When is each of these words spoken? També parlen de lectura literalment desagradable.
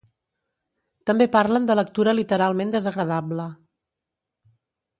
També 1.09 1.27
parlen 1.35 1.67
de 1.71 1.75
lectura 1.79 2.15
literalment 2.21 2.73
desagradable. 2.77 3.47